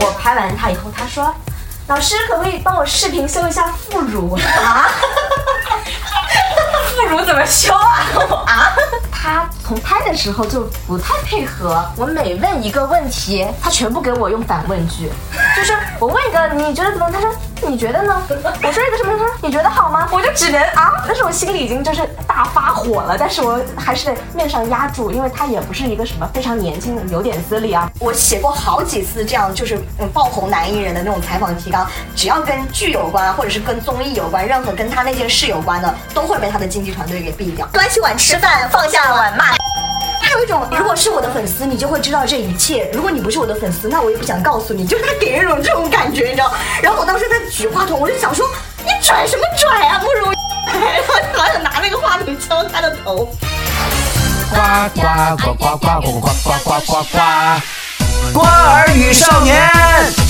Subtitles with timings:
[0.00, 1.34] 我拍完他以后，他说
[1.88, 4.88] ：“老师可不可以帮我视频修一下副乳 啊？
[6.94, 8.06] 副乳怎么修啊？
[8.46, 8.72] 啊？”
[9.18, 15.10] 他从拍的时候就不太配合，我每问一个问题，他全部给我用反问句，
[15.56, 17.10] 就是我问一个你觉得怎么？
[17.10, 17.32] 他说
[17.66, 18.22] 你觉得呢？
[18.28, 19.12] 我说一个什么？
[19.18, 20.06] 他说你觉得好吗？
[20.12, 27.90] 我就只能啊，但是我心里已经就是大发火了，但是我还是得面上压住，因为他也不是一个什么非常年轻的，有点资历啊。
[27.98, 37.66] 我写过好几次这样就是嗯爆红男艺人的那种采访提纲，只要跟剧有关，或者是跟综艺有关，任何跟他那件事有关的，都会被他的经纪团队给毙掉。
[37.72, 39.44] 端起碗吃饭，放下碗骂。
[40.20, 44.86] 还有一种，如果是我的粉丝，你就会知道这一切；如果你不是我的粉丝，那我也不想告诉你。
[44.86, 46.52] 就是他给人一种这种感觉，你知道？
[46.82, 48.48] 然后我当时在举话筒，我就想说，
[48.84, 50.00] 你拽什么拽啊？
[50.02, 50.32] 慕容，
[50.72, 53.28] 然后好想拿那个话筒敲他的头。
[54.50, 54.56] 呱
[54.94, 55.02] 呱
[55.36, 57.18] 呱呱呱呱呱呱呱呱呱，
[58.32, 60.25] 瓜儿与少年。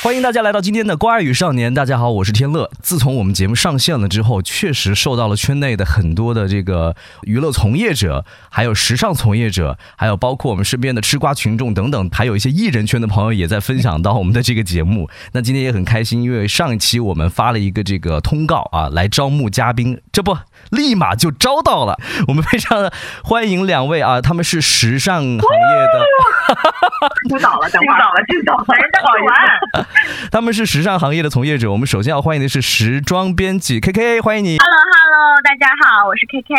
[0.00, 1.72] 欢迎大家来到今天的《瓜儿与少年》。
[1.74, 2.70] 大家好，我是天乐。
[2.80, 15.10] 自从我们节目上线了之后，确实受到了圈内的很多的这个娱乐从业者，还有时尚从业者，还有包括我们身边的吃瓜群众等等，还有一些艺人圈的朋友也在分享到我们的这个节目。
[15.34, 20.38] 那今天也很开心，因为上一期我们发了一个这个通告啊，来招募嘉宾，这不
[20.70, 21.98] 立马就招到了。
[22.28, 22.88] 我们非常
[23.24, 26.06] 欢迎两位啊，他们是时尚行业的。
[27.28, 29.86] 听倒了，听倒了，听倒了，人家搞完。
[30.32, 34.58] 他们是时尚行业的从业者，我们首先要欢迎的是时装编辑 K K，欢迎你。
[34.58, 36.54] Hello Hello，大家好，我是 K K。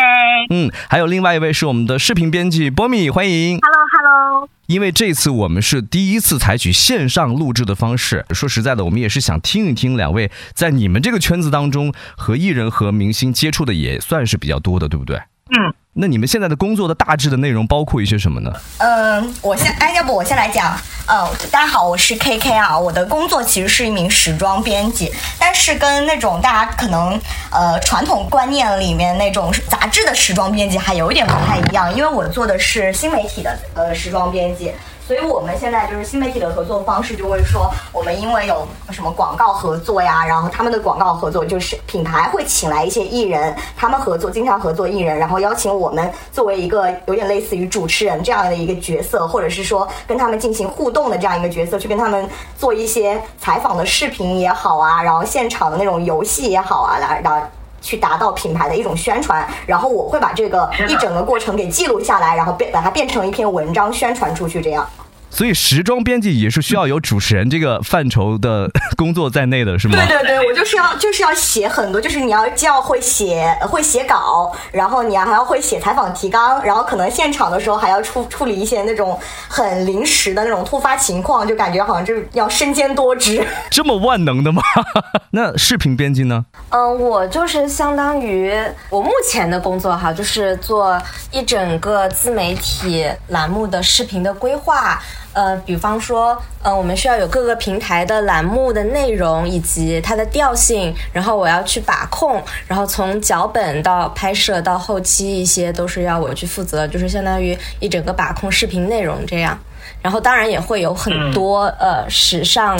[0.50, 3.58] 嗯，还有另外一位是我们的视频编辑波米，欢迎。
[3.58, 4.48] Hello Hello。
[4.66, 15.16] 因为这次我们是第一次采取线上录制的方式，说实在的，我们也是想听一听两位在你们这个圈子当中和艺人和明星接触的也算是比较多的，对不对？
[15.16, 15.74] 嗯。
[15.94, 18.52] 那你们现在的工作的大致的内容包括一些什么呢？
[18.78, 20.80] 嗯，我先，哎，要不我先来讲。
[21.06, 22.78] 嗯，大家好，我是 K K 啊。
[22.78, 34.72] 我的工作其实是一名时装编辑，但是跟那种大家可能呃传统观念里面那种杂志的时装编辑还有一点不太一样，因为我做的是新媒体的呃时装编辑。
[35.10, 57.44] 所以我们现在就是新媒体的合作方式，就会说我们因为有什么广告合作呀，然后他们的广告合作就是品牌会请来一些艺人，他们合作经常合作艺人，然后邀请我们作为一个有点类似于主持人这样的一个角色，或者是说跟他们进行互动的这样一个角色，去跟他们做一些采访的视频也好啊，然后现场的那种游戏也好啊，来然后。
[57.80, 64.86] 去达到品牌的一种宣传，然后我会把这个一整个过程给记录下来，然后变把它变成一篇文章宣传出去，这样。
[65.30, 69.94] 所以时装编辑也是需要有主持人这个范畴的 工作在内的，是吗？
[69.96, 83.46] 对对对，我就是要就是要写很多，就是你要既要会写会写稿，然后你还要会写采访提纲，然后可能现场的时候还要处处理一些那种很临时的那种突发情况，就感觉好像就是要身兼多职。
[83.70, 84.60] 这么万能的吗？
[85.32, 86.44] 那视频编辑呢？
[86.70, 88.52] 嗯，我就是相当于
[88.90, 95.00] 我目前的工作哈，就是做一整个自媒体栏目的视频的规划。
[95.32, 109.58] 呃，比方说，呃，我们需要有各个平台的栏目的内容以及它的调性，然后我要去把控，然后从脚本到拍摄到后期，一些都是要我去负责，就是相当于一整个把控视频内容这样。
[110.02, 112.78] 然后当然也会有很多、呃时尚。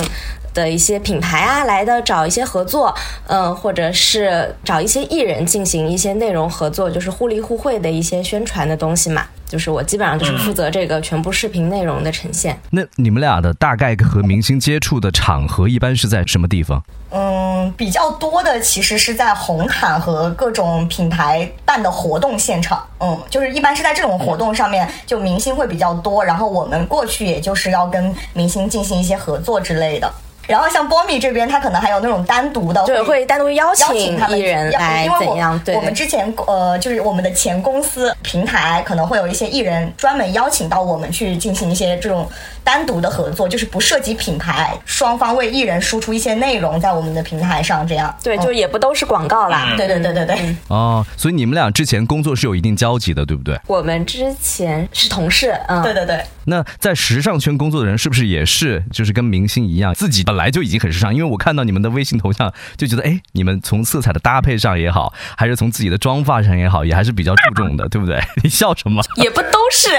[0.53, 2.93] 的一些品牌啊来的找一些合作，
[3.27, 9.25] 嗯，或者是找一些艺人进行一些内容合作，就是互利互惠的一些宣传的东西嘛。
[9.47, 12.57] 就是我基本上就是负责这个全部视频内容的呈现。
[12.69, 16.81] 那你们俩的大概和明星接触的场合一般是在什么地方？
[17.09, 22.81] 嗯，比较多的其实是在红毯和各种品牌办的活动现场。
[23.01, 30.09] 嗯，就是一般是在这种活动上面，就明星会比较多，然后我们过去也就是要跟明星进行一些合作之类的。
[30.51, 35.57] 然后像波米这边，他可能还有那种单独的，对，会单独邀邀请请他们艺人来因为怎样？
[35.63, 42.29] 对，我我们之前呃，就是我们的前公司平台可能会有一些艺人专门邀请到我们去进行一些这种
[42.63, 48.13] 单独的合作，就是不涉及品牌，双方为艺人输出一些内容在我们的平台上，这样。
[48.21, 49.73] 对，嗯就也不都是广告啦。
[49.77, 50.55] 对对对对对。
[50.67, 53.59] 哦，所以你们俩之前工作是有一定交集的，对不对？
[53.67, 61.13] 我们之前是同事，嗯，对对对，那在时尚圈工作的人是不是也是就是跟明星一样，自己本来就已经很时尚？
[61.13, 68.21] 因为我看到你们的微信头像，就觉得哎，你们从色彩的搭配上也好，还是从自己的妆发上也好，也还是比较注重的， 对不对？
[68.43, 69.01] 你笑什么？
[69.17, 69.89] 也不都是，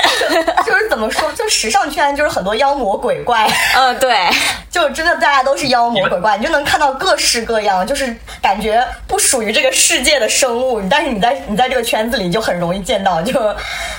[0.66, 4.28] 就是怎么说，就时尚圈就是很多妖魔鬼怪， 嗯，对，
[4.70, 13.32] 就真的大家都是妖魔鬼怪，你就能看到各式各样，就是感觉不属于这个世界的生物，但是你在你在这个圈子里就很容易见到，就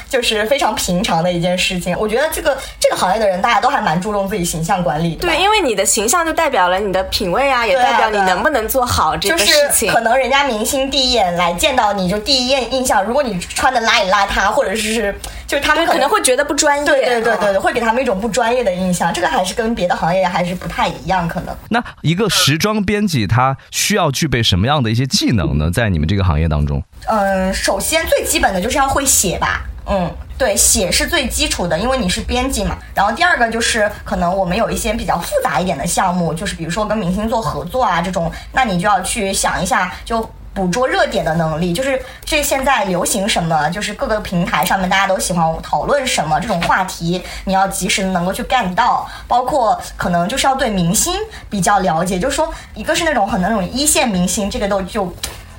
[0.10, 1.98] 就是非常平常的一件事情。
[1.98, 5.28] 我觉得这个这个行业的人，大家都还蛮注重自己形象管理的。
[5.28, 9.94] 对，因为你的形象就代表了你的品味啊，也代表你能不能做好这就是个事情。
[9.94, 15.16] 可能人家明星第一眼来见到你就第一眼印象，如果你穿的邋里邋遢，或者是
[15.46, 16.86] 就是他们可能会觉得不专业。
[16.86, 19.14] 对对对对，会给他们一种不专业的印象。
[19.14, 21.56] 这个还是跟别的行业还是不太一样，可能。
[21.70, 25.70] 那一个时装编辑他需要具备什么样的一些技能呢？
[25.72, 29.62] 在你们这个行业当中，嗯，首先最基本的就是要会写吧。
[29.86, 32.78] 嗯，对，写是最基础的，因为你是编辑嘛。
[32.96, 40.30] 然后第二个就是可能我们有一些比较复杂一点的项目，就是比如说跟明星做合作啊这种，那你就要去想一下就。
[40.56, 51.12] 捕捉热点的能力，就是这现在流行什么，就是各个平台上面大家都喜欢讨论什么这种话题，你要及时能够去 get 到，包括可能就是要对明星
[51.50, 55.12] 比较了解，就是说一个是那种很那种一线明星，这个都就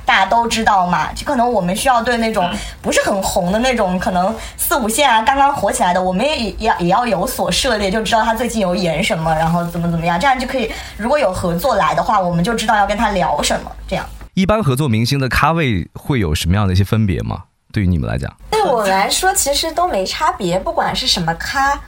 [0.05, 2.49] 大家都知道嘛，就可能我们需要对那种
[2.83, 10.71] 不是很红的那种，可能四五线啊刚刚火起来的，我们也也也要有所涉猎，就知道他最近有演什么，然后怎么怎么样，这样就可以。
[10.97, 14.05] 如果有合作来的话，我们就知道要跟他聊什么，这样。
[14.35, 17.45] 一般合作明星的咖位会有什么样的一些分别吗？
[17.73, 21.79] 对于你们来讲，对我来说，其实都没差别，不管是什么咖，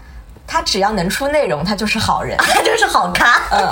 [0.46, 2.36] 他只要能出内容，他就是好人。
[2.38, 3.42] 他 就是好咖。
[3.50, 3.68] 嗯，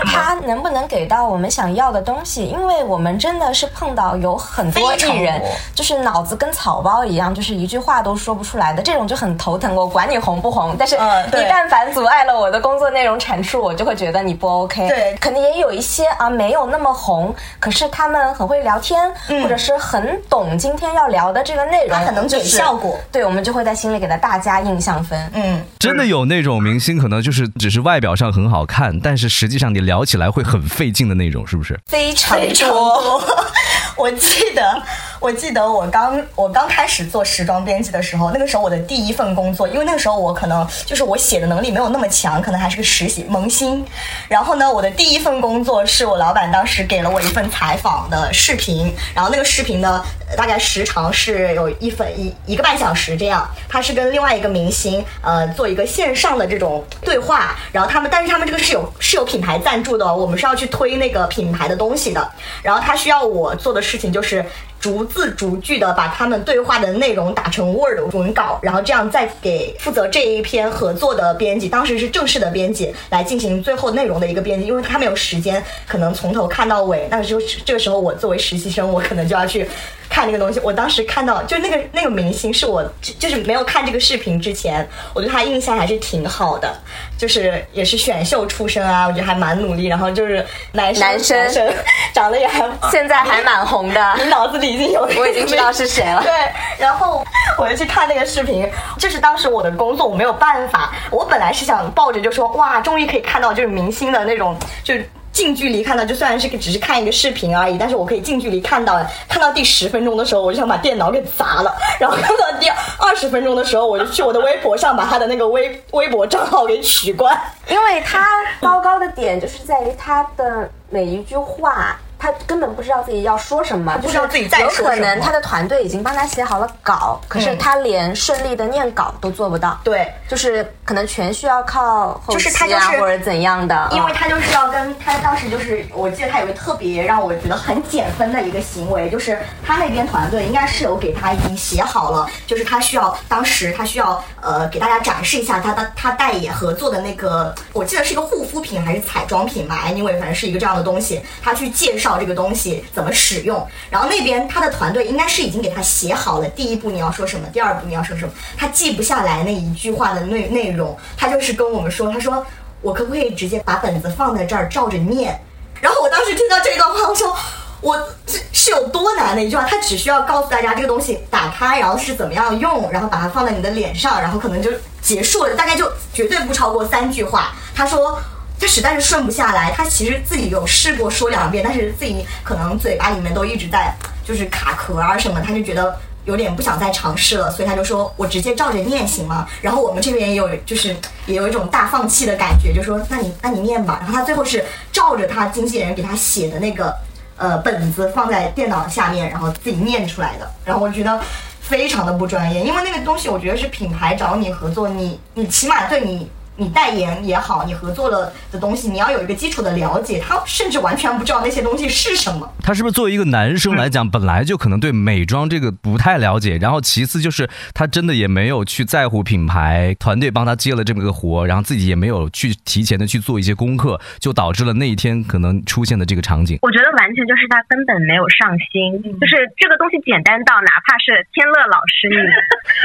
[0.00, 5.42] 看他能不能给到我们想要的东西，因为我们真的是碰到有很多艺人，
[5.74, 9.74] 就是脑子跟草包一样，就是一句话都说不出来的，这种就很头疼。
[9.74, 14.88] 我管你红不红，但是你但凡阻碍了我的工作内容产出，我就会觉得你不 OK。
[14.88, 15.16] 对。
[15.20, 19.10] 可能也有一些啊没有那么红，可是他们很会聊天，
[19.42, 22.98] 或者是很懂今天要聊的这个内容，嗯他很能给就是效果。
[23.10, 25.18] 对，我们就会在心里给他大加印象分。
[25.34, 31.78] 嗯，真的有那种明星可能就是只是外表上很好看，但是实际上你聊起来会很费劲的那种，是不是？
[31.86, 33.00] 非常非常多。
[33.00, 33.22] 多。
[33.96, 34.82] 我记得，
[35.20, 43.84] 我记得我刚我刚开始做时装编辑的时候，那个时候我的第一份工作，因为那个时候我可能就是我写的能力没有那么强，可能还是个实习萌新。
[44.28, 50.04] 然后呢，我的第一份工作是我老板当时给了我一份采访的视频，然后那个视频呢，
[50.36, 53.48] 大概时长是有一分一一个半小时这样。
[53.68, 62.30] 他是跟另外一个明星呃做一个线上的这种对话，然后他们但是他们这个是有是有品牌赞助的，我们是要去推那个品牌的东西的。
[62.62, 64.44] 然后他需要我做的事情就是
[64.78, 79.66] 逐字逐句的把他们对话的内容打成 Word 文稿，然后这样再给负责这一篇合作的编辑，当时是正式的编辑来进行最后内容的一个编辑，因为他没有时间可能从头看到尾，那就是这个时候我作为实习生，我可能就要去。
[80.16, 86.74] 看那个东西，我当时看到就那个那个明星是我就就是没有看这个视频之前，我对他印象还是挺好的，
[87.18, 90.42] 就是也是选秀出身啊，我觉得还蛮努力，然后就是
[90.72, 91.74] 男生男生
[92.14, 96.32] 长得也还现在还蛮红的，你脑子里已经有，我已经知道是谁了对，
[96.78, 97.22] 然后
[97.58, 98.66] 我就去看那个视频，
[98.98, 100.94] 就是当时我的工作，我没有办法。
[101.10, 105.06] 我本来是想抱着就说，哇，终于可以看到就是明星的那种，就是。
[105.36, 108.98] 近距离看到，就虽然是只是看一个视频而已，但是我可以近距离看到。
[109.28, 111.76] 看到第十分钟的时候，我就想把电脑给砸了。
[112.00, 117.38] 然后看到第二十分钟的时候，我就去我的微博上把他的那个微微博账号给取关。
[117.68, 118.26] 因为他
[118.62, 122.00] 糟糕的点就是在于他的每一句话。
[122.26, 129.78] 他根本不知道自己要说什么，不知道自己在说什么有可能他的团队已经帮他写好了稿，可是他连顺利的念稿都做不到。
[129.84, 133.88] 对，就是可能全需要靠后就是他期啊，就是或者怎样的。
[133.92, 162.44] 因为他就是要跟他当时就是，我记得他有个特别让我觉得很减分的一个行为，就是他那边团队应该是有给他已经写好了，就是他需要当时他需要呃给大家展示一下他的他代言合作的那个，我记得是一个护肤品还是彩妆品吧，anyway 反正是一个这样的东西，他去介绍这个东西怎么使用，然后那边他的团队应该是已经给他写好了，第一步你要说什么，第二步你要说什么，他记不下来那一句话的内内容，他就是跟我们说，他说。
[162.82, 165.36] 我可不可以直接把本子放在这儿照着念？
[165.80, 167.34] 然后我当时听到这段话，我说
[167.80, 167.96] 我
[168.26, 174.70] 这是有多难的一句话，他只需要告诉大家这个东西打开，然后是怎么样用，然后把它放在你的脸上，然后可能就
[175.00, 177.52] 结束了，大概就绝对不超过三句话。
[177.74, 178.16] 他说。
[178.58, 183.94] 他实在是顺不下来，他其实自己有试过说两遍，但是自己可能嘴巴里面都一直在
[184.24, 189.46] 就是卡壳啊什么，他就觉得有点不想再尝试了，所以他就说我直接照着念行吗？
[189.60, 190.96] 然后我们这边也有就是
[191.26, 193.98] 也有一种大放弃的感觉，就说那你那你念吧。
[194.00, 196.94] 然后他最后是照着他经纪人给他写的那个
[197.36, 200.50] 呃本子放在电脑下面，然后自己念出来的。
[200.64, 201.20] 然后我觉得
[201.60, 206.28] 非常的不专业，因为那个东西我觉得是品牌找你合作，你你起码对你。
[206.56, 210.22] 你代言也好，你合作了的东西，你要有一个基础的了解。
[210.26, 212.50] 他甚至完全不知道那些东西是什么。
[212.62, 226.58] 他是不是作为一个男生来讲，本来就可能对美妆这个不太了解，然后其次就是他真的也没有去在乎品牌团队帮他接了这么个活，然后自己也没有去提前的去做一些功课，就导致了那一天可能出现的这个场景。
[226.62, 232.08] 我觉得完全就是他根本没有上心，就是这个东西简单到哪怕是天乐老师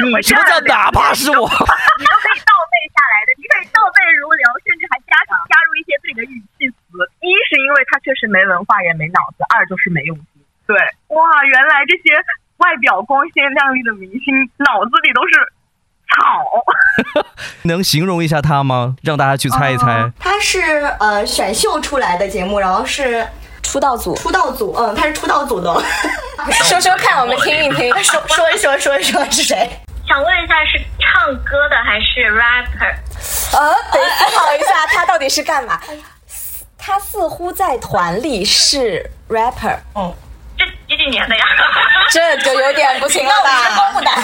[0.04, 1.48] 你，你什么叫哪怕是我？
[1.48, 5.14] 你都可以倒背下来的，你可以倒背如流，甚至还加
[5.46, 6.98] 加入一些自己的语气词。
[7.22, 10.26] 一是因为他确实没文化也没脑子，二就是没用心。
[10.66, 10.76] 对，
[11.14, 12.16] 哇，原来这些
[12.58, 15.34] 外表光鲜亮丽的明星脑子里都是
[16.10, 17.24] 草。
[17.64, 18.96] 能形容一下他吗？
[19.02, 20.10] 让大家去猜一猜。
[20.18, 20.60] 他是
[20.98, 23.26] 呃选秀出来的节目，然后是
[23.62, 25.72] 出道组，出道组，嗯，他是出道组的。
[26.64, 29.70] 说说看，我们听一听， 说说一说，说一说是谁？
[30.12, 32.94] 想问一下，是唱歌的还是 rapper？
[33.56, 35.80] 呃，得思考一下，他到底是干嘛？
[36.76, 40.14] 他似乎在团里是 rapper，嗯，
[40.58, 41.42] 这几几年的呀？
[42.10, 43.74] 这就有点不行了吧？
[43.74, 44.22] 公布答案。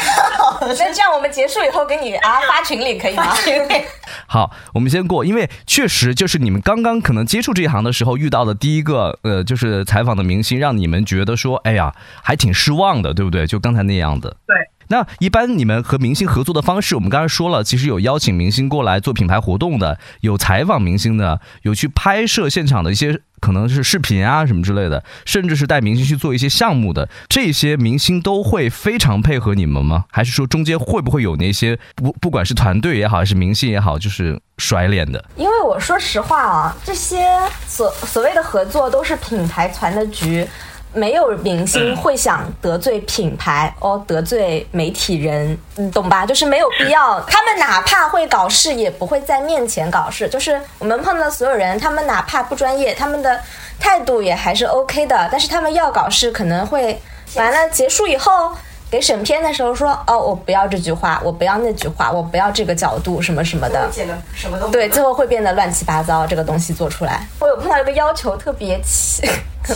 [0.76, 3.35] 那这样我们结束以后给你啊发群里可以吗？
[4.28, 13.47] 好，我们先过，因为确实就是你们刚刚可能接触这一行的时候遇到的第一个呃，就是采访的明星，让你们觉得说，哎呀，还挺失望的，对不对？
[13.47, 14.37] 就刚才那样的。
[14.47, 14.54] 对。
[14.88, 30.04] 那一般你们和明星合作的方式，我们刚才说了，其实有邀请明星过来做品牌活动的，有采访明星的，有去拍摄现场的一些可能是视频啊什么之类的，甚至是带明星去做一些项目的，这些明星都会非常配合你们吗？
[30.11, 35.23] 还是说中间会不会有那些不不管是团队也好，还是明星也好，就是甩脸的？
[35.37, 37.26] 因为我说实话啊，这些
[37.66, 40.47] 所所谓的合作都是品牌团的局。
[40.92, 46.25] 没有明星会想得罪品牌哦，得罪媒体人，你懂吧？
[46.25, 47.21] 就是没有必要。
[47.23, 50.28] 他们哪怕会搞事，也不会在面前搞事。
[50.28, 53.40] 就是我们碰到所有人，他们哪怕不专业，他们的
[53.78, 55.28] 态度也还是 OK 的。
[55.30, 57.00] 但是他们要搞事，可能会
[57.35, 58.52] 完了结束以后。
[58.90, 63.87] 给审片的时候说哦，我不要这句话，我不要那句话，我不要这个角度，什么什么的，
[64.35, 66.26] 什么都对，最后会变得乱七八糟。
[66.26, 69.28] 这个东西做出来，我有碰到一个要求特别奇，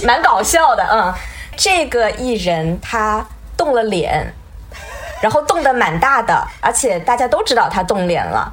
[0.05, 1.13] 蛮搞笑的，嗯，
[1.57, 3.23] 这个艺人他
[3.55, 4.33] 动了脸，
[5.21, 8.51] 然后动的蛮大的，而且大家都知道他动脸了。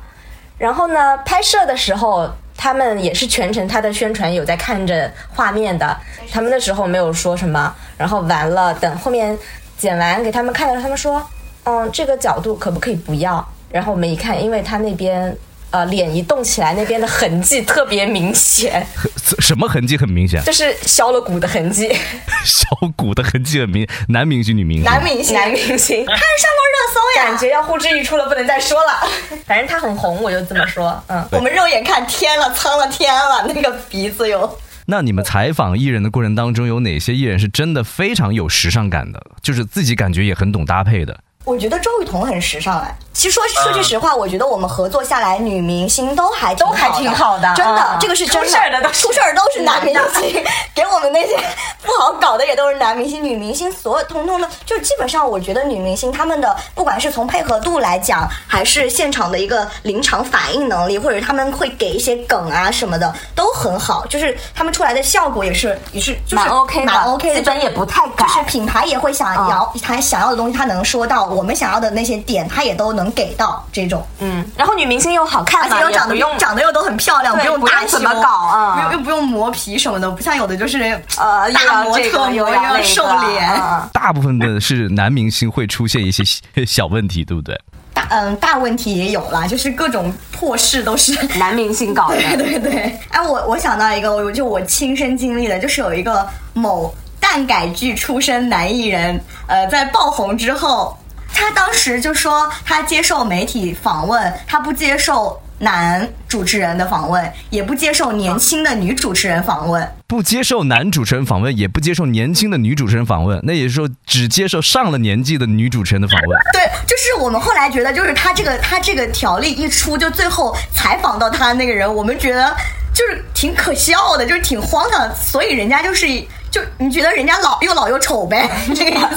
[0.57, 5.95] 然后呢，拍摄的时候他们也是全程他的宣传有在看着画面的，
[6.33, 7.73] 他们那时候没有说什么。
[7.97, 9.39] 然后完了，等后面。
[9.79, 11.25] 剪完给他们看的时候，他们说
[11.63, 15.33] ：“嗯，这个角度可不可以不要？”然后我们一看，因为他那边
[15.71, 18.85] 呃脸一动起来，那边的痕迹特别明显。
[19.39, 20.43] 什么痕迹很明显？
[20.43, 21.87] 就是削了骨的痕迹。
[22.43, 22.65] 削
[22.97, 24.85] 骨的痕迹很明，男明星、女明星？
[24.85, 29.07] 男明星，男明星，他上过热搜呀，感觉要呼之欲出了，不能再说了。
[29.45, 31.01] 反正他很红，我就这么说。
[31.07, 34.59] 嗯，我们肉眼看天了，苍了天了，那个鼻子有。
[34.89, 39.23] 那你们采访艺人的过程当中，有哪些艺人是真的非常有时尚感的？
[39.39, 41.23] 就是自己感觉也很懂搭配的。
[41.45, 42.95] 我觉得周雨彤很时尚哎。
[43.11, 48.47] 其实说说句实话，我觉得我们合作下来，女明星都还都还挺好的，真的，这个是真的。
[48.47, 50.41] 出事儿的都出事儿都是男明星，
[50.73, 51.35] 给我们那些
[51.83, 73.89] 不好搞的也都是男明星，女明星所有通通的，就基本上我觉得女明星他们的不管是从配合度来讲，还是现场的一个临场反应能力，或者他们会给一些梗啊什么的都很好，就是他们出来的效果也是也是蛮 OK 蛮 OK 的，基本也不太改，就是品牌也会想要他想要的东西，他能说到我们想要的那些点，他也都能给到这。
[73.89, 80.79] 种嗯，然后女明星又好看，而且又长得用长得又都很漂亮，不用大怎么搞啊，不用又不用磨皮什么的，不像有的就是
[81.17, 83.49] 呃大模特又要瘦脸。
[83.91, 86.23] 大部分的是男明星会出现一些
[86.67, 87.59] 小问题，对不对？
[87.95, 92.17] 大嗯大问题也有啦，就是各种破事都是男明星搞的。
[92.37, 100.95] 对对对，哎我我想到一个，我就我亲身经历的，就是有一个某蛋改剧出身男艺人，呃，在爆红之后。
[101.39, 109.89] 他当时就说，他接受媒体访问，他不接受男主持人的访问，也不接受年轻的女主持人访问。
[110.05, 113.39] 不接受男主持人访问，也不接受年轻的女主持人访问。
[113.43, 116.37] 那也就是说，只接受上了年纪的女主持人的访问。
[116.51, 122.53] 对，就是我们后来觉得，就是他这个他这个条例一出，就最后采访到他那个人，我们觉得
[122.93, 125.09] 就是挺可笑的，就是挺荒唐。
[125.15, 126.05] 所以人家就是。
[126.51, 128.49] 就你觉得人家老又老又丑呗？
[128.73, 129.07] 这个意思，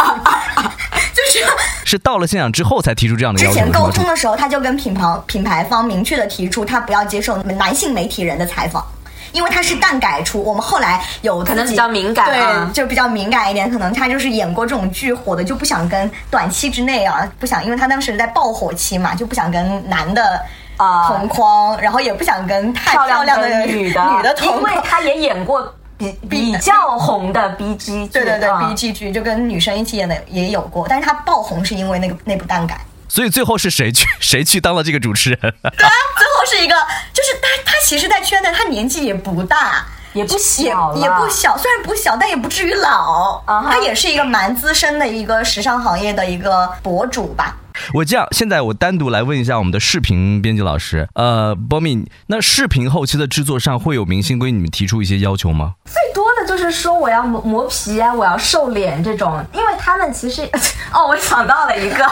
[1.14, 1.46] 就是
[1.84, 3.52] 是到了现场之后才提出这样的要求。
[3.52, 8.84] 之前沟通的时候，他就跟品牌品牌方明确的提出，他不要接受男性媒体人的采访，
[9.32, 10.42] 因为他是蛋改出。
[10.42, 13.70] 我们后来有可能比较敏感，对，就比较敏感一点。
[13.70, 20.40] 可能他就是演过这种剧火的，就不想跟短期之内啊，不想，因为他当时在爆火期嘛，就不想跟男的。
[20.78, 24.82] 啊同框，然后也不想跟太漂漂亮的的女的女的同因为框。
[24.82, 25.72] 她也演过
[26.02, 32.80] 比比较红的 B G 剧，对对对啊，B G 剧就跟女生一起演的也有过，但是他爆红是因为那个那部耽改。
[33.08, 35.38] 所以最后是谁去 谁去当了这个主持人？
[35.40, 35.48] 对
[35.86, 36.74] 啊，最后是一个，
[37.12, 39.84] 就是他他其实，在圈内他年纪也不大。
[40.14, 43.42] 也不小了也不小，虽然不小，但也不至于老。
[43.46, 47.56] 他也是一个蛮资深的一个时尚行业的一个博主吧。
[47.94, 55.74] 我这样，现在我单独来问一下我们的视频编辑老师，呃，波米，那视频后期的制作上会有明星对你们提出一些要求吗？
[55.86, 60.42] 最多的就是说我要磨磨皮啊，我要瘦脸这种，因为他们其实
[60.92, 62.04] 哦，我想到了一个，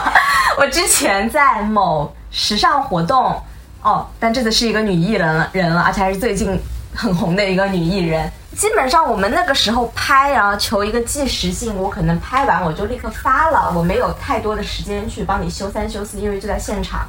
[0.57, 3.35] 我之前在某时尚活动
[3.81, 6.57] 哦，但这次是一个女艺人了人了，而且还是最近
[6.95, 8.31] 很红的一个女艺人。
[8.57, 17.07] 基本上我们那个时候拍，然后求一个即时性，我可能拍完我就立刻发了，我没有太多的时间去帮你修三修四，因为就在现场。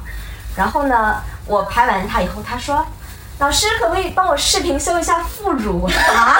[0.55, 2.85] 然后呢，我拍完她以后，他说
[3.39, 5.85] ：“老师，可不可以帮我视频修一下副乳？”
[6.15, 6.37] 啊，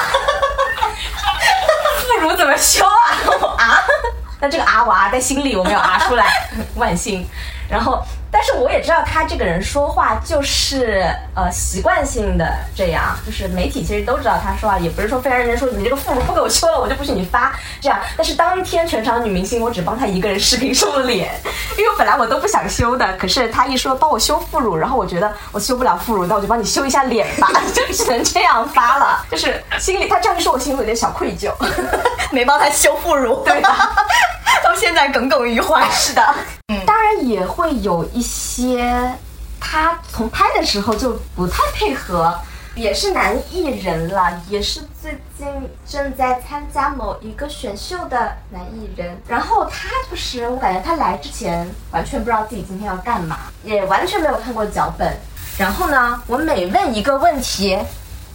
[2.00, 3.58] 副乳怎么修啊？
[3.58, 3.80] 啊，
[4.40, 7.28] 那这个啊我啊在心里我没有啊出来，万幸。
[7.70, 8.02] 然后，
[8.34, 18.00] 但是我也知道他这个人说话就是呃习惯性的这样，就是媒体其实都知道他说话，也不是说非常认真说你这个副乳不给我修了，我就不许你发这样。
[18.18, 21.32] 但是当天全场女明星，我只帮她一个人视频修了脸，
[21.78, 29.24] 因为本来我都不想修的，可是他一说帮我修副乳，然后我觉得我修不了副乳，那我就帮你修一下脸吧， 就只能这样发了。
[29.30, 31.52] 就是心里他这样一说，我心里有点小愧疚。
[32.32, 33.70] 没帮他修副乳，对的
[34.64, 35.88] 到现在耿耿于怀。
[35.92, 36.36] 是的，
[36.70, 39.14] 嗯当然也会有一些
[39.60, 42.40] 他从拍的时候就不太配合，
[42.76, 45.48] 也是男艺人了，也是最近
[45.88, 49.22] 正在参加某一个选秀的男艺人。
[49.28, 55.16] 然后他就是，我感觉他来之前完全不知道自己今天要干嘛，也完全没有看过脚本。
[55.58, 57.78] 然后呢，我每问一个问题，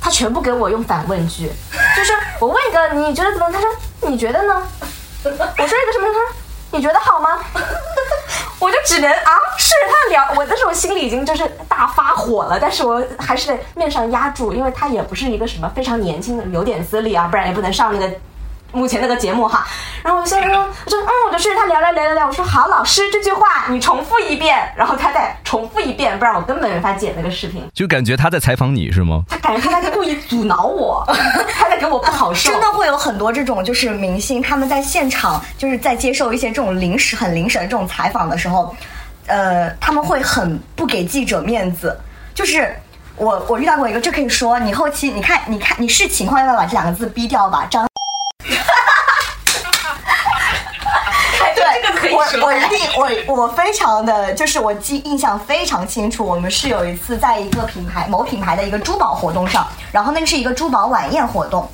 [0.01, 1.51] 他全部给我用反问句，
[1.97, 3.69] 就是我问一个你觉得怎么，他说
[4.03, 4.63] 你觉得呢？
[5.25, 6.21] 我说一个什么，他说
[6.71, 7.41] 你觉得好吗？
[8.61, 18.13] 我就只能啊，是他聊我，但是我心里已经就是大发火了，但是我还是得面上压住，因为他也不是一个什么非常年轻的，有点资历啊，不然也不能上那个
[18.73, 19.67] 目前那个节目哈。
[20.03, 27.69] 然后我就先说，我说嗯，我就顺着他聊聊聊聊聊，我说好，老师这句话你重复一遍，然后他再重复一遍，不然我根本没法剪那个视频。
[27.75, 29.23] 就感觉他在采访你是吗？
[29.29, 31.05] 他感觉他在故意阻挠我，
[31.55, 32.51] 他在给我不好受。
[32.51, 38.75] 真的会有很多这种，就是明星他们在现场，就是在接受一些这种临时、很临时的这种采访的时候，
[39.27, 41.99] 呃，他们会很不给记者面子。
[42.35, 42.73] 就是
[43.17, 47.67] 我我遇到过一个，这可以说你后期你看你看你是情况要不要把这两个字逼掉吧？
[47.69, 47.85] 张
[51.55, 52.79] 对，这个可以我说我一定
[53.27, 61.69] 我非常的就是我记印象非常清楚，我们是有一次在一个品牌某品牌的一个珠宝活动上，然后那个是一个珠宝晚宴活动。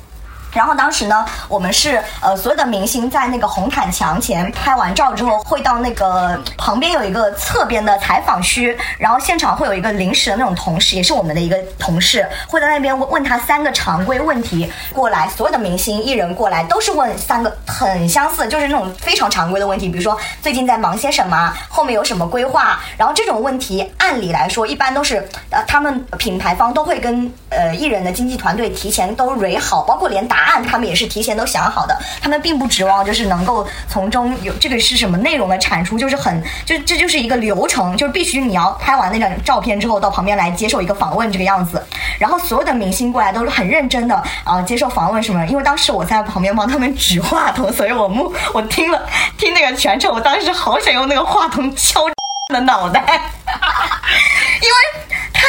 [0.55, 25.17] 然后当时呢，我们是呃所有的明星在那个红毯墙前拍完照之后，会到那个旁边有一个侧边的采访区，然后现场会有一个临时的那种同事，也是我们的一个同事，会在那边问问他三个常规问题过来，所有的明星艺人过来都是问三个很相似，就是那种非常常规的问题，比如说最近在忙些什么，后面有什么规划，然后这种问题按理来说一般都是
[25.49, 41.83] 呃他们品牌方都会跟呃艺人的经纪团队提前都蕊好，包括连答案他们也是提前都想好的，他们并不指望就是能够从中有这个是什么内容的产出，就是很就这就是一个流程，就是必须你要拍完那张照片之后到旁边来接受一个访问这个样子，
[42.19, 49.01] 然后所有的明星过来都是很认真的啊、接受访问什么，因为当时我在旁边帮他们举话筒，所以我目我听了
[49.37, 52.01] 听那个全程，我当时好想用那个话筒敲
[52.53, 53.03] 的脑袋，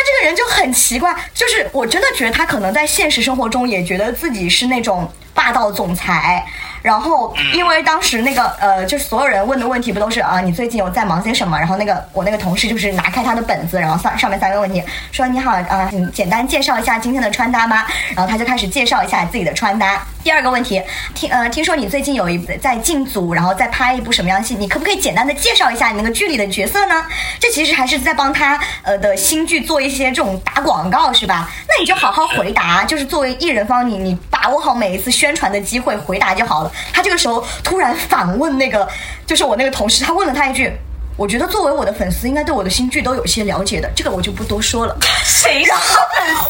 [0.06, 6.46] 这个人就很奇怪，就是我真的觉得他可能在现实生活中也觉得自己是那种霸道总裁。
[6.86, 11.58] 然后，因为当时那个呃，就是所有人问的问题不都是啊，你最近有在忙些什么？
[11.58, 17.84] 然后那个我那个同事就是拿开他的本子，然后上上面三个问题，说你好啊，你简单介绍一下今天的穿搭吗？
[18.14, 20.00] 然后他就开始介绍一下自己的穿搭。
[20.22, 20.80] 第二个问题，
[21.12, 24.54] 听呃听说你最近有一在进组，然后在拍一部什么样的戏？
[24.54, 27.04] 你可不可以简单的介绍一下你那个剧里的角色呢？
[27.40, 31.50] 这其实还是在帮他呃的新剧做一些这种打广告是吧？
[31.68, 36.72] 那你就好好回答，就是作为艺人方你你把握好每一次宣传的机会回答就好了。
[36.92, 38.88] 他这个时候突然反问那个，
[39.26, 40.72] 就是我那个同事，他问了他一句。
[41.16, 44.94] 我觉得作为我的粉丝，应该对我的新剧都有些了解的，这个我就不多说了。
[45.24, 45.72] 谁的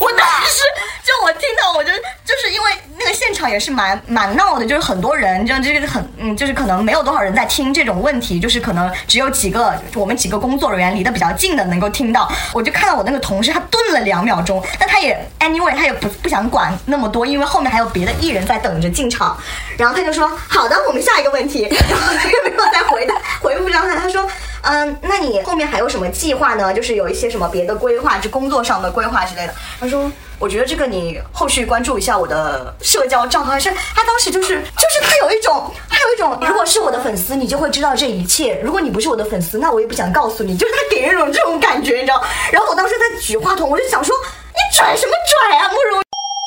[0.00, 0.62] 我当时
[1.04, 1.92] 就我听到我就
[2.24, 12.28] 就是因为那个现场也是蛮蛮闹的，就是很多人，就这个很嗯，就是可能没有多少人在听这种问题，就是可能只有几个我们几个工作人员离得比较近的能够听到。
[12.52, 19.38] 我就看到我那个同事，他顿了两秒钟，但他也 anyway，他也不不想管那么多，因为后面还有别的艺人在等着进场。
[19.78, 24.26] 然后他就说：“好的，我们下一个问题。”然后他又没有再回答回复上他，他说。
[24.68, 26.74] 嗯，那你后面还有什么计划呢？
[26.74, 29.54] 就是有一些什么别的规划，就工作上的规划之类的。
[29.78, 33.56] 他说，我觉得这个你后续关注一下我的社交账号。
[33.58, 40.56] 是他当时就是 就是他有一种，他有一种，如果是我的粉丝，你就会知道这一切；如果你不是我的粉丝，那我也不想告诉你。
[40.56, 42.20] 就是他给人一种这种感觉，你知道？
[42.50, 44.16] 然后我当时在举话筒，我就想说，
[44.52, 45.12] 你拽什么
[45.48, 46.02] 拽啊，慕容。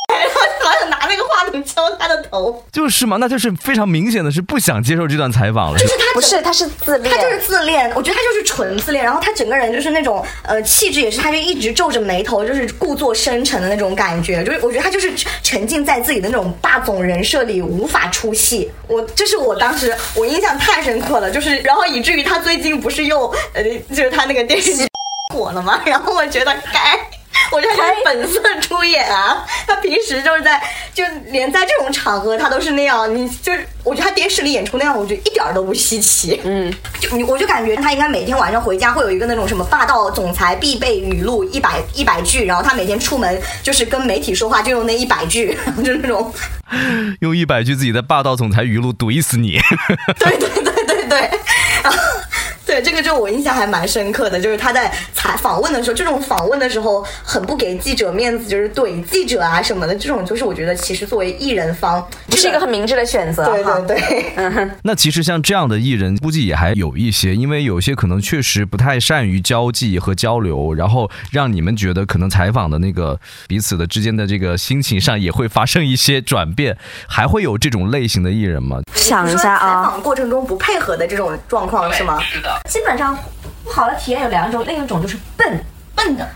[0.10, 5.80] 然后老想拿那个话筒敲他的头，就是嘛，那就是非常明显的是不想接受这段采访了。
[5.80, 7.92] 就是他不是，他是自恋，他就是自恋。
[7.96, 14.44] 我觉得他就是纯自恋，然后他整个人就是那种呃气质也是，他就一直皱着眉头，就是故作深沉的那种感觉。
[14.44, 18.72] 就是我觉得他就是沉浸在自己的那种霸总人设里，无法出戏。
[18.88, 24.88] 我这是我当时我印象太深刻了，就是然后以至于他最近不是又呃就是他那个电视剧
[25.34, 25.82] 火了吗？
[25.86, 27.09] 然后我觉得该。
[27.52, 30.62] 我觉得他是本色出演啊，他平时就是在，
[30.94, 33.14] 就连在这种场合他都是那样。
[33.14, 36.40] 你就是，我觉得他电视里演出那样，我觉得一点都不稀奇。
[36.44, 46.32] 嗯，就你，我就感觉他应该每天晚上回家会有一个那种什么霸道总裁必备语录一百一百句，然后他每天出门就是跟媒体说话就用那一百句， 就是那种
[47.22, 49.60] 用一百句自己的霸道总裁语录怼死你。
[50.20, 51.30] 对对对对对。
[52.70, 63.44] 对，这个就我印象还蛮深刻的，就是他在采访问的时候，这种访问的时候很不给记者面子，就是怼记者啊什么的，这种就是我觉得其实作为艺人方这是一个很明智的选择。
[63.46, 64.72] 对对对， 嗯。
[64.84, 76.78] 那其实像这样的艺人，估计也还有一些，因为有些可能确实不太善于交际和交流，然后让你们觉得可能采访的那个彼此的之间的这个心情上也会发生一些转变，
[77.08, 78.78] 还会有这种类型的艺人吗？
[78.94, 82.20] 想一下啊，采访过程中不配合的这种状况是吗？
[82.22, 82.59] 是的。
[82.68, 83.18] 基本上
[83.64, 85.64] 不好的体验有两种，另一种就是笨。
[85.96, 86.28] 笨的，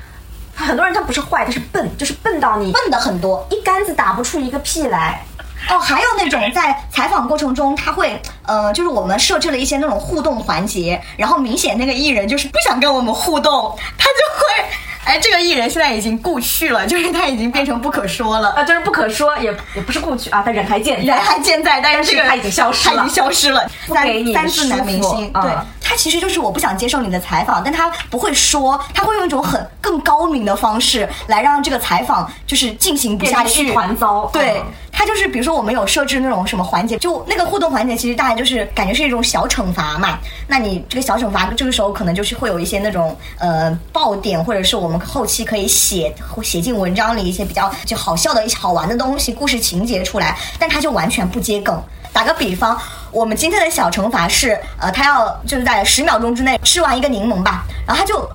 [0.53, 5.23] 很多人他不是坏，他是笨，就是笨到你笨的很多，一竿子打不出一个屁来。
[5.69, 14.65] 哦，还有那种在采访过程中，他会呃，就是我们设置了一些那种互动环节，然后明显那个艺人就是不想跟我们互动，他就会。
[15.05, 18.51] 哎，这个艺人现在已经故去了，就是他已经变成不可说了。
[18.51, 23.69] 啊，就是不可说，也也不是故去啊，他人还健在，人还健在，但是这个他已经消失了，他已经消失了。
[23.87, 25.51] 三三字男明星，对
[25.93, 34.27] 他其实就是我不想接受你的采访，但他不会说，他会用一种很更高明的方式来让这个采访就是进行不下去，一团糟。
[34.33, 34.59] 对
[34.91, 40.17] 他就是比如说我们有设置那种什么环节，就那个互动环节，其实大概就是感觉是一种小惩罚嘛。
[40.47, 45.67] 那你这个小惩罚这个时候可能就是会有一些那种呃爆点，或者是我们后期可以。
[45.67, 51.81] 写写进文章里一些比较就好笑的一些好玩的东西，故事情节出来，但他就完全不接梗。
[52.13, 52.79] 打个比方，
[53.11, 58.29] 我们今天的小惩罚是，呃，他要就是在十秒钟之内吃完一个柠檬吧，然后他就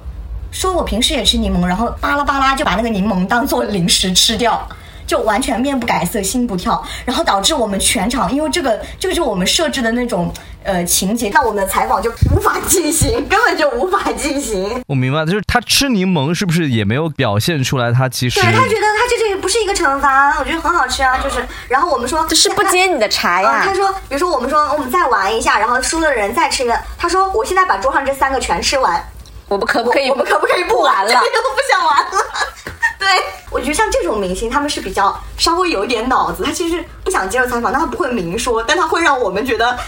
[0.51, 4.69] 说我平时也吃柠檬，然后巴拉巴拉就把那个柠檬当做零食吃掉。
[5.07, 10.31] 就完全面不改色心不跳，然后导致我们全场因为这个这个就是我们设置的那种
[10.69, 14.85] 呃情节，那我们的采访就无法进行，根本就无法进行。
[14.87, 17.91] 我明白，就是他吃柠檬是不是也没有表现出来？
[17.91, 21.37] 他其实对他觉得他这这不是一个惩罚，我觉得很好吃啊，就是。
[21.69, 23.63] 然后我们说这是不接你的茬呀。
[23.65, 26.79] 他说，比如说我们说我们再玩一下，然后输的人再吃一个。
[26.99, 29.03] 他说我现在把桌上这三个全吃完，
[29.49, 30.11] 我们可不可以？
[30.11, 31.15] 我们可不可以不玩了？
[31.15, 32.11] 我不想玩了。
[33.01, 33.09] 对，
[33.51, 39.79] 我觉得像这种明星，他们是比较稍微有一点脑子，他其实不想接受采访，但他不会明说，但他会让我们觉得。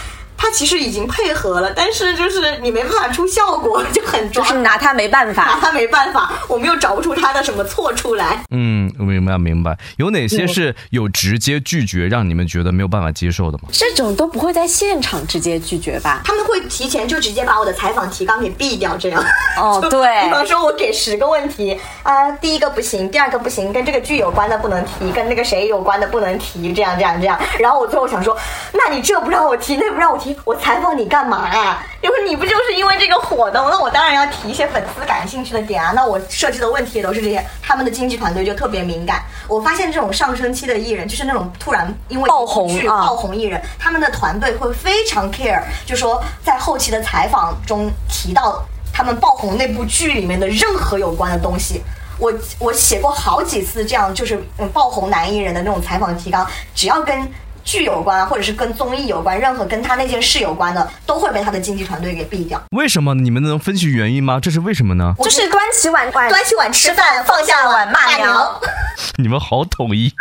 [0.41, 8.43] 他其实已经配合了，但是就是你没办法出效果，就很就是拿他没办法，拿他没办法，我们又找不出他的什么错出来。
[8.49, 9.77] 嗯，明白明白。
[9.97, 13.65] 有哪些是有直接拒绝，让你们觉得没有办法接受的吗？
[13.71, 16.21] 这种都不会在现场直接拒绝吧？
[16.25, 19.23] 他们会提前就直接把我的采访提纲给毙掉，这样。
[19.57, 20.23] 哦， 对。
[20.23, 27.39] 比方说，我给十个问题啊，第一个不行，第二个不行，跟这个剧有关的不能提，跟那个谁有关的不能提，这样这样这样。
[27.59, 28.35] 然后我最后想说，
[28.73, 30.30] 那你这不让我提，那不让我提。
[30.43, 31.83] 我采访你干嘛呀？
[32.01, 33.59] 因为你不就是因为这个火的？
[33.69, 35.91] 那我当然要提一些粉丝感兴趣的点啊。
[35.95, 39.23] 那我设置的问题也都是这些，他们的经纪团队就特别敏感。
[39.47, 48.63] 我发现这种上升期的艺人，就是那种突然因为爆红爆红艺人，他们的团队会非常 care，就说在后期的采访中提到
[48.93, 51.81] 他们爆红那部剧里面的任何有关的东西。
[52.17, 57.31] 我我写过好几次这样，就是嗯爆红男艺人的那种采访提纲，只要跟。
[57.63, 62.61] 剧有关，或者是跟综艺有关，任何跟他那件事有关的，都会被他的经纪团队给毙掉。
[62.71, 63.13] 为什么？
[63.13, 64.39] 你们能分析原因吗？
[64.41, 65.13] 这是为什么呢？
[65.19, 68.61] 就是端起碗，端起碗吃饭，放下碗骂娘。
[69.17, 70.11] 你们好统一呀、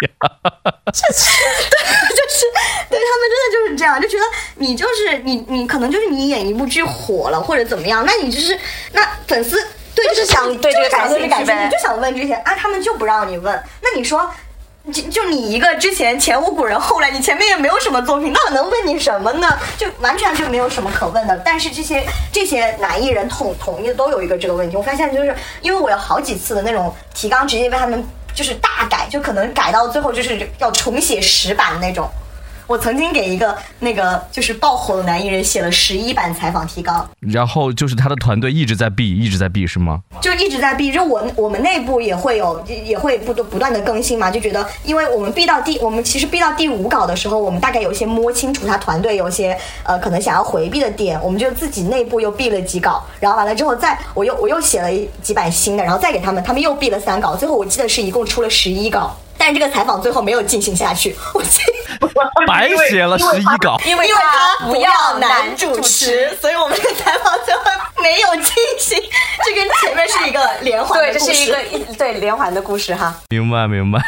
[0.93, 2.47] 就是
[2.89, 4.25] 对他们真的就是这样，就觉得
[4.57, 8.59] 你就是你，你可能就是你演一部剧火了或者怎么样，那你就是
[8.93, 9.57] 那粉丝
[9.95, 14.31] 对就是想对这个感兴趣感兴趣，呗你就想问这些啊，他们就不让你问，那你说。
[14.93, 19.47] 就就你一个之前前无古人后来，你前面也没有什么作品，那我能问你什么呢？
[19.77, 21.37] 就完全就没有什么可问的。
[21.45, 28.03] 但是这些这些男艺人统统一都有一个这个问题，我发现就是因为我有好几次的那种提纲直接被他们
[28.35, 32.09] 就是大改，就可能改到最后就是要重写十版的那种。
[32.71, 40.03] 我曾经给一个那个就是爆火的男艺人写了十一版采访提纲，然后就是他的团队一直在 B，一直在 B 是吗？
[40.21, 54.89] 就一直在避，就我我们内部也会有也会不不断的更新嘛，就觉得因为我们避到第我们其实避到第五稿的时候，我们大概有一些摸清楚他团队有一些呃可能想要回避的点，我们就自己内部又避了几稿，然后完了之后再我又我又写了
[55.21, 59.17] 几版新的，然后再给他们，他们又避了三稿，最后我记得是一共出了十一稿。
[59.41, 61.63] 但是这个采访最后没有进行下去， 我记
[62.47, 67.63] 白写了十一稿，因为因为他不要男男主持持，，所以我们这个采访最后
[68.03, 68.99] 没有进行。
[69.43, 71.33] 这跟前面是一个连环对，的故事。
[71.33, 73.15] 这是一个一对连环的故事哈。
[73.31, 73.99] 明白明白。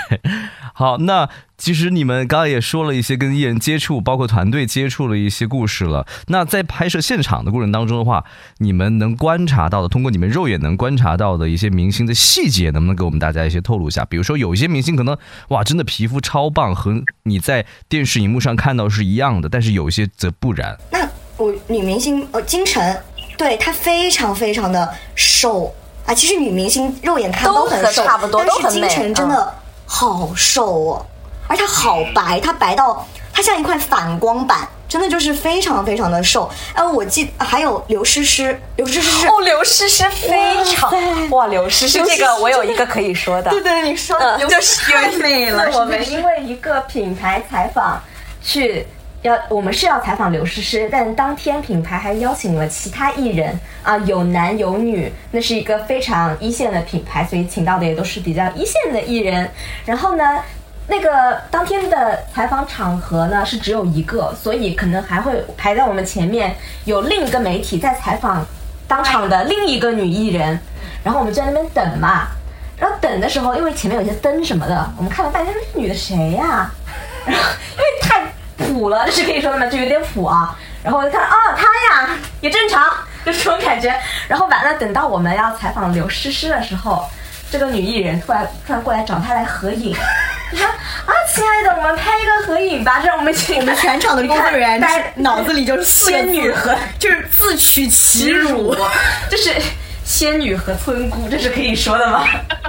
[0.74, 6.06] 好，那其实你们刚刚也说了一些跟艺人接触，包括团队接触的一些故事了。
[6.28, 8.24] 那在拍摄现场的过程当中的话，
[8.58, 14.04] 你们能观察到的，通过你们肉眼能观察到的一些明星的细节，能不能给我们大家一些透露一下？
[14.06, 15.16] 比如说，有一些明星可能
[15.48, 20.76] 哇，真的皮肤超棒，和你在电视荧幕上看到是一样的，但是有一些则不然。
[20.90, 22.98] 那我女明星呃金晨，
[23.36, 25.72] 对她非常非常的瘦
[26.06, 26.14] 啊。
[26.14, 29.54] 其实女明星肉眼看都很瘦，差不多但是金都很美晨真的
[29.94, 31.06] 好瘦哦，
[31.46, 34.66] 而且她好白，她白到她像一块反光板。
[34.88, 40.92] 真的就是非常非常的瘦，哎，我记还有刘诗诗，刘诗诗是哦，刘诗诗非常
[41.30, 47.98] 哇，刘诗诗这个我有一个可以说的， 对对，你说嗯，刘诗诗太美了，是我们因为一个品牌采访
[48.42, 48.86] 去。
[49.22, 59.48] 要我们是要采访刘诗诗，但当天品牌还邀请了其他艺人啊，有男有女，那是一个非常一线的品牌，所以请到的也都是比较一线的艺人。
[59.84, 60.40] 然后呢，
[60.88, 68.44] 那个当天的采访场合呢是只有一个，所以可能还会排在我们前面有另一个媒体在采访
[68.88, 70.58] 当场的另一个女艺人，
[71.04, 72.26] 然后我们就在那边等嘛。
[72.76, 76.68] 然后等的时候，因为前面有些灯什么的，我们看了半天，说这女的谁呀、
[77.24, 77.42] 然后
[77.74, 78.21] 因为太
[78.62, 79.66] 普了，这是可以说的吗？
[79.66, 80.56] 就有点普啊。
[80.82, 81.62] 然后我就看，哦，他
[81.96, 82.84] 呀，也正常，
[83.24, 83.94] 就这种感觉。
[84.28, 87.04] 然后完了，等到我们要采访刘诗诗的时候，
[87.50, 89.94] 这个女艺人突然突然过来找他来合影。
[90.50, 94.82] 她说啊，亲爱的，我们拍一个合影吧，让我们 我们全场的工作人员
[95.16, 98.74] 脑子里就是仙女和就是自取其辱。
[99.30, 99.54] 就是
[100.04, 102.24] 仙女和村姑，这是可以说的吗？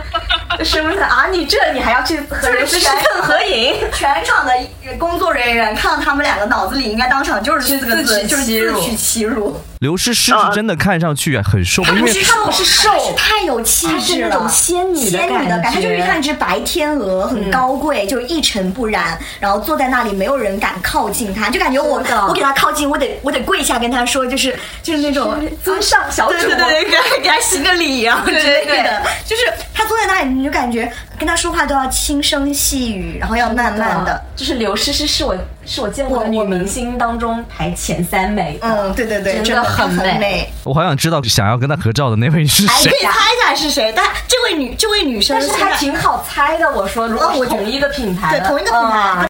[0.58, 3.76] 就是问他啊，你这你还要去和刘诗诗蹭合影？
[3.92, 4.54] 全场的
[5.00, 9.60] 工作人员看到他们两个脑子里应该当场就是四个字，自取就是自取其辱。
[9.84, 29.42] 刘诗诗是真的看上去很瘦，因为瘦是瘦太有气质了，那种仙女的仙女的感觉她就是像一只白天鹅，很高贵，就一尘不染，然后坐在那里，没有人敢靠近她，就感觉我我给她靠近，我得我得跪下跟她说，就是就是那种尊上小主，对对对对，给她给她行个礼啊之类的，就是
[29.74, 34.24] 她坐在那里，你就感觉跟她说话都要轻声细语，然后要慢慢的。
[34.34, 40.48] 就是刘诗诗是我是我见过的女明星当中排前三美的，嗯，对对对，真真的很很美。
[40.64, 42.98] 我好想知道想要跟她合照的那位是哎，谁可。
[42.98, 43.94] 以猜一下是谁？
[43.96, 46.72] 但这位女这位女生但是还挺好猜的。
[46.72, 49.28] 我说，如果同一个品牌的，对同一个品牌啊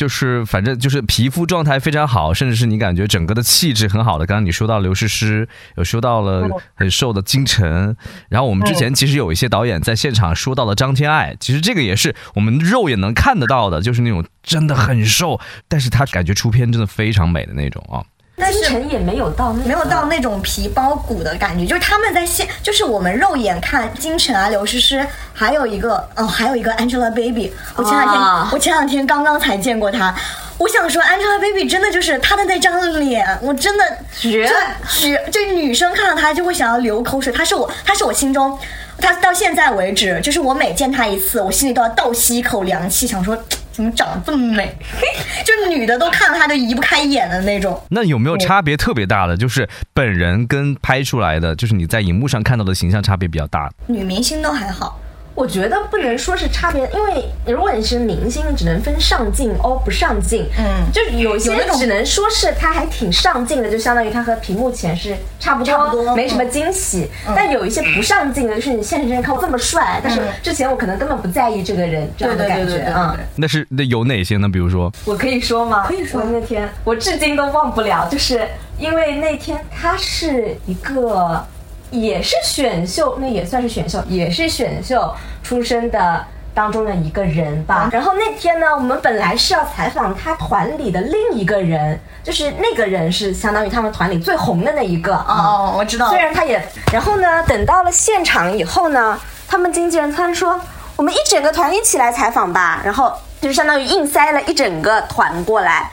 [0.00, 4.24] 就是反正就是皮肤状态非常好，甚至是你感觉整个的气质很好的。
[4.24, 7.94] 刚刚你说到刘诗诗，有说到了很瘦的金晨，
[8.30, 18.00] 然后我们之前其实有一些导演在现场说到了张天爱，其实这个也是我们肉眼能看得到的，就是那种真的很瘦，但是她感觉出片真的非常美的那种啊。
[18.40, 30.14] 但是金晨也没有到那没有到那种皮包骨的感觉，就是他们在现，就是我们肉眼看金晨啊、刘诗诗，还有一个哦，还有一个 Angelababy，我前两天、啊我前两天刚刚才见过她。
[30.58, 33.84] 我想说，Angelababy 真的就是她的那张脸，我真的
[34.20, 34.54] 绝就
[34.86, 37.32] 绝，就女生看到她就会想要流口水。
[37.32, 38.58] 她是我，她是我心中，
[38.98, 43.34] 她到现在为止，就是我每见她一次，我心里都要倒吸一口凉气，想说
[43.72, 44.74] 怎么长得这么美，
[45.44, 47.80] 就女的都看到她就移不开眼的那种。
[47.90, 49.36] 那有没有差别特别大的？
[49.36, 53.70] 就是本人跟拍出来的，就是你在荧幕上看到的形象差别比较大。
[53.86, 54.98] 女明星都还好，
[55.34, 60.46] 我觉得不能说是差别，因为如果你是明星，你只能分上镜哦不上镜。
[60.58, 67.08] 嗯就有些有那种只能说是他还挺上镜的，就相当于他和屏幕前是差不多，差不多没什么惊喜。
[67.34, 72.92] 但有一些不上镜的，就是你现实中看我这么帅，但是之前我可能根本不在意这个人这样的感觉。
[72.94, 74.48] 嗯，那是那有哪些呢？
[74.48, 75.86] 比如说，我可以说吗？
[75.86, 78.46] 可以说我那天我至今都忘不了，就是
[78.78, 81.46] 因为那天他是一个
[81.90, 86.24] 也是选秀，那也算是选秀，也是选秀出身的。
[86.52, 95.14] 当中的一个人吧，然后那天呢，我们本来是要采访他团里的另一个人，就是那个人是相当于他们团里最红的那一个。
[95.14, 96.18] 哦，我知道虽。
[96.18, 96.60] 然他也，
[96.92, 100.60] 然后呢，等到了现场以后呢，他们经纪人突然说，
[100.96, 105.88] 我们一整个团一起来采访吧，然后就是相当于硬塞了一整个团过来。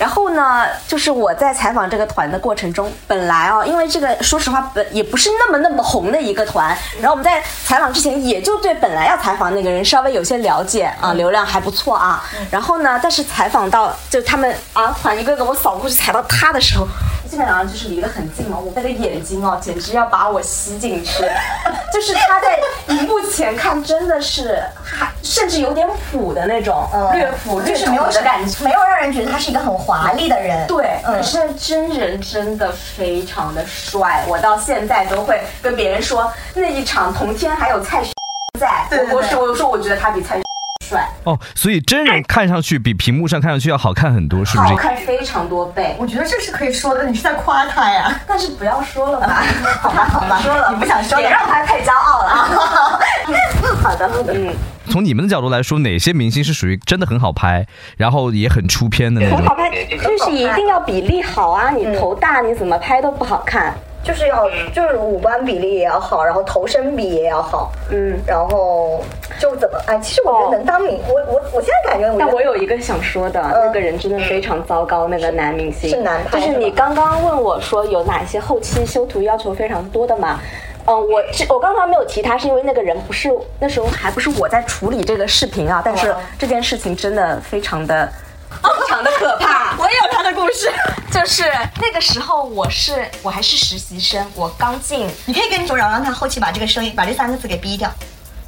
[0.00, 12.24] 然后呢，就是我在采访这个团的过程中，本来啊，因为这个说实话本也不是那么那么红的一个团，然后我们在采访之前也就对本来要采访那个人稍微有些了解啊，流量还不错啊。
[12.50, 16.88] 然后呢，但是采访到就他们啊团一个个我扫过去采到他的时候，
[17.30, 21.22] 基本上就是离得很近嘛，我那个眼睛哦，简直要把我吸进去。
[21.94, 28.64] 就是他在荧幕前看，真的是还甚至有点腐的那种，略腐略就是没有土的感觉。
[28.64, 30.66] 没有让人觉得他是一个很华丽的人。
[30.66, 38.12] 对，嗯可是真人真的非常的帅，我到现在都会跟别人说，那一场同天还有蔡徐
[38.58, 40.42] 在，对我我说我说我觉得他比蔡徐
[40.90, 44.76] 帅，哦，所以真人看上去比屏幕上看上去要好看很多，是不是好？
[44.76, 45.94] 看非常多倍。
[45.98, 48.20] 我觉得这是可以说的，你是在夸他呀？
[48.26, 49.44] 但是不要说了吧，
[49.80, 52.48] 好吧，好吧，说了你不想说别的让他太骄傲了啊。
[53.80, 54.52] 好的，好的，嗯，
[54.88, 57.64] 从你们的角度来说，哪些明星是属于真的很好拍，
[57.96, 59.38] 然后也很出片的那种？
[59.38, 63.72] 很好拍，就是一定要比例好啊，你头大你怎么拍都不好看。
[64.02, 69.02] 就是要就是五官比例也要好，然后头身比也要好，嗯，然后
[69.38, 80.40] 就怎么哎，其实我觉得能当明，我我我现在感觉但我有一个想说的，那个人真的非常糟糕，那个男明星是男拍就是你刚刚问我说有哪些后期修图要求非常多的嘛？
[80.86, 88.10] 嗯，我这我刚刚没有提他，是因为那个人不是那时候还不是我在处理这个视频啊，但是哦这件事情真的非常的。
[88.50, 90.70] 非常的可怕， 我也有他的故事，
[91.10, 91.44] 就是
[91.80, 97.90] 那个时候我是我还是实习生，我刚进，你可以跟周饶让他后期把这个声音把这三个字给逼掉。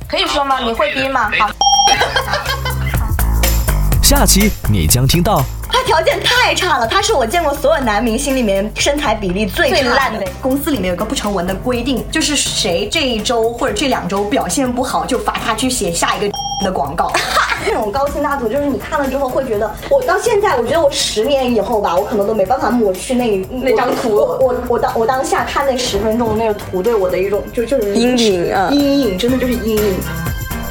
[0.08, 0.58] 可以说吗？
[0.60, 1.30] 你会逼吗？
[1.38, 1.50] 好，
[4.02, 16.30] 下期你将听到他条件太差了，他是我见过所有男明星里面身材比例最最烂的公司里面有个不成文的规定，就是谁这一周或者这两周表现不好，就罚他去写下一个
[16.62, 17.12] 的广告。
[17.64, 29.94] 那种高清大图，就是你看了之后会觉得，我到现在，我觉得我十年以后吧，我可能都没办法抹去那那张图我我我当我当下看那十分钟那个图对我的一种就就是阴影啊阴影真的就是阴影。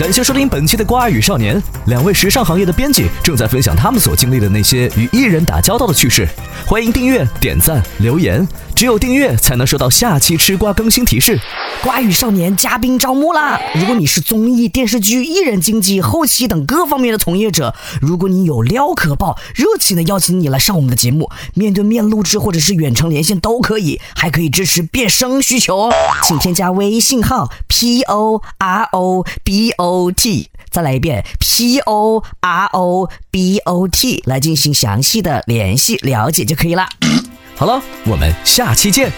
[0.01, 6.27] 感谢收听本期的《瓜儿与少年》，两位时尚行业的编辑正在分享他们所经历的那些与艺人打交道的趣事。
[6.65, 11.39] 欢迎订阅、点赞、留言，只有订阅才能收到下期吃瓜更新提示。
[11.83, 13.59] 瓜语少年嘉宾招募啦！
[13.75, 25.93] 如果你是综艺、电视剧、艺人经纪、后期等各方面的从业者，如果你有料可爆，热情的邀请你来上我们的节目，面对面录制或者是远程连线都可以，还可以支持变声需求哦。
[26.23, 36.87] 请添加微信号 p o r o b o t，再来一遍 p o r o b o t 来进行详细的联系了解就可以了。
[37.57, 39.11] 好了，我们下期见。